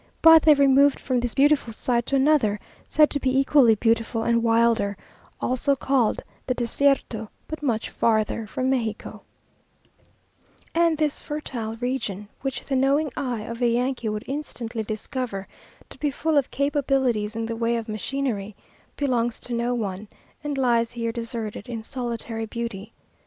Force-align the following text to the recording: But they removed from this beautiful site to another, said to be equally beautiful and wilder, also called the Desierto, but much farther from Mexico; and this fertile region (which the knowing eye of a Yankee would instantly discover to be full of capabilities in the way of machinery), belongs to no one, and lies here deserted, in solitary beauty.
But 0.23 0.41
they 0.41 0.55
removed 0.55 0.99
from 0.99 1.19
this 1.19 1.35
beautiful 1.35 1.71
site 1.71 2.07
to 2.07 2.15
another, 2.15 2.59
said 2.87 3.11
to 3.11 3.19
be 3.19 3.37
equally 3.37 3.75
beautiful 3.75 4.23
and 4.23 4.41
wilder, 4.41 4.97
also 5.39 5.75
called 5.75 6.23
the 6.47 6.55
Desierto, 6.55 7.29
but 7.47 7.61
much 7.61 7.87
farther 7.91 8.47
from 8.47 8.71
Mexico; 8.71 9.21
and 10.73 10.97
this 10.97 11.21
fertile 11.21 11.75
region 11.75 12.27
(which 12.41 12.65
the 12.65 12.75
knowing 12.75 13.11
eye 13.15 13.41
of 13.41 13.61
a 13.61 13.67
Yankee 13.67 14.09
would 14.09 14.25
instantly 14.25 14.81
discover 14.81 15.47
to 15.89 15.99
be 15.99 16.09
full 16.09 16.35
of 16.35 16.49
capabilities 16.49 17.35
in 17.35 17.45
the 17.45 17.55
way 17.55 17.77
of 17.77 17.87
machinery), 17.87 18.55
belongs 18.97 19.39
to 19.41 19.53
no 19.53 19.75
one, 19.75 20.07
and 20.43 20.57
lies 20.57 20.93
here 20.93 21.11
deserted, 21.11 21.69
in 21.69 21.83
solitary 21.83 22.47
beauty. 22.47 22.91